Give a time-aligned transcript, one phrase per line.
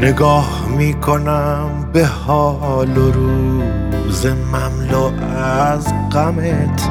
[0.00, 6.90] نگاه می‌کنم به حال و روز مملو از غمت.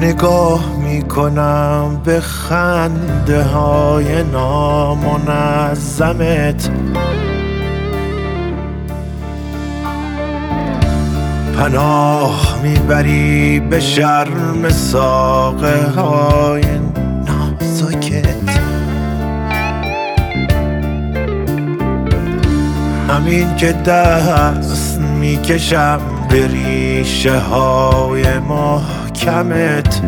[0.00, 5.50] نگاه می‌کنم به خنده های نامنظمت
[11.58, 16.79] پناه می‌بری به شرم ساقه های
[23.20, 30.00] همین که دست می‌کشم به ریشه های محکمت.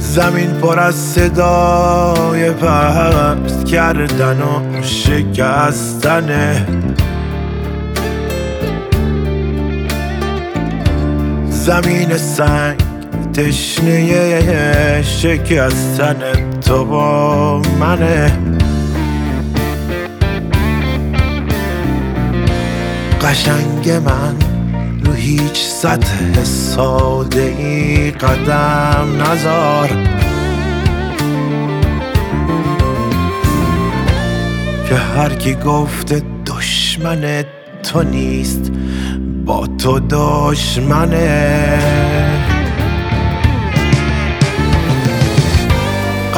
[0.00, 6.66] زمین پر از صدای پست کردن و شکستنه
[11.50, 12.80] زمین سنگ
[13.34, 16.49] تشنه شکستن.
[16.60, 18.38] تو با منه.
[23.20, 24.36] قشنگ من
[25.04, 29.88] رو هیچ سطح ساده ای قدم نزار.
[34.88, 37.44] که هر کی گفته دشمن
[37.82, 38.72] تو نیست
[39.46, 41.80] با تو دشمنه.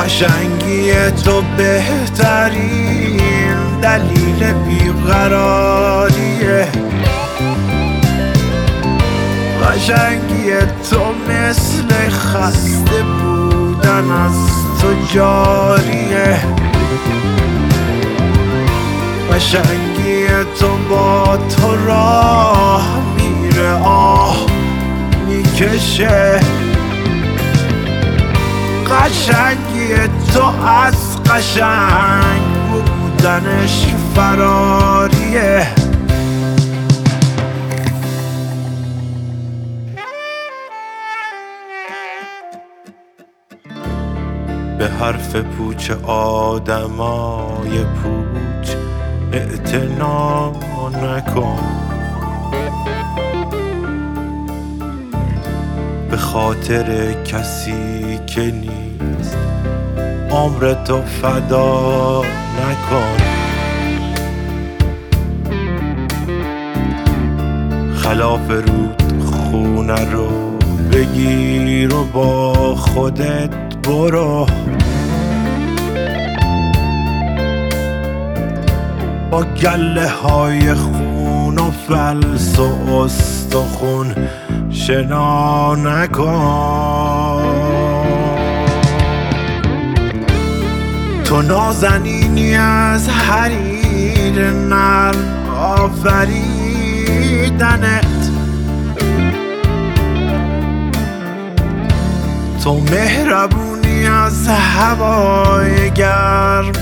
[0.05, 3.21] قشنگی تو بهترین
[3.83, 5.89] دلیل بیقراریه.
[9.63, 10.51] قشنگی
[10.91, 14.37] تو مثل خسته بودن از
[14.81, 16.41] تو جاریه.
[19.33, 20.27] قشنگی
[20.61, 22.85] تو با تو راه
[23.17, 24.47] میره آه
[25.29, 26.41] می‌کشه.
[28.93, 29.95] قشنگی
[30.35, 35.67] تو از قشنگ بودنش فراریه
[44.79, 48.75] به حرف پوچ آدمای پوچ
[49.33, 50.53] اعتنا
[51.03, 51.92] نکن.
[56.13, 59.37] به خاطر کسی که نیست.
[60.31, 62.23] عمر تو فدا
[62.61, 63.17] نکن.
[67.95, 70.59] خلاف رود خونه رو
[70.93, 73.51] بگیر و با خودت
[73.83, 74.47] برو.
[79.31, 84.15] با گله های خون و فلس و استخون
[84.73, 87.43] شنا نکن.
[91.25, 96.53] تو نازنینی از حریر نرم آفریدنت.
[102.65, 106.73] تو مهربونی از هوای گرم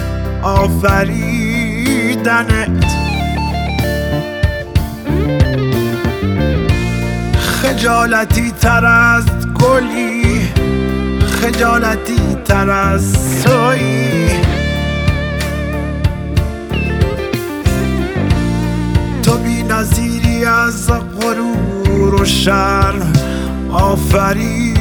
[0.42, 1.50] آفریدنت.
[7.80, 9.24] خجالتی تر از
[9.54, 10.40] گلی
[11.40, 13.14] خجالتی تر از
[13.44, 14.30] تویی.
[19.22, 20.90] تو بی نظیری از
[21.20, 23.12] غرور و شرم
[23.72, 24.80] آفریدنت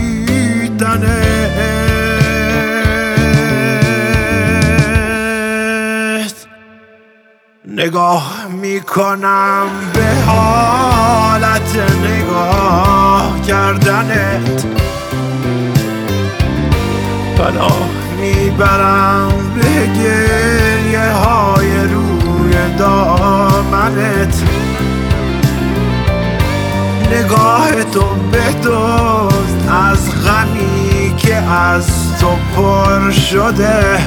[7.68, 14.66] نگاه می‌کنم به حالت نگاه کردنت.
[17.38, 17.89] پناه
[18.19, 24.44] می‌برم به گریه های روی دامنت.
[27.12, 31.88] نگاه تو بدزد از غمی که از
[32.19, 34.00] تو پر شده.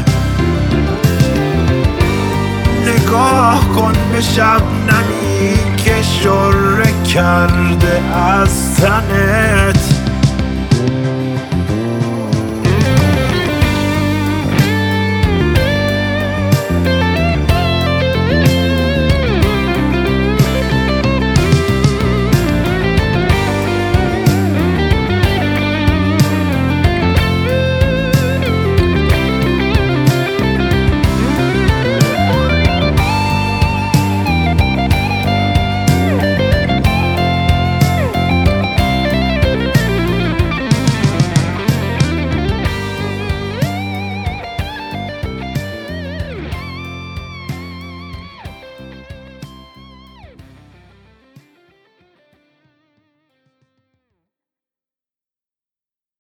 [2.87, 5.72] نگاه کن به شب نمی
[6.03, 9.92] شره کرده از تنت.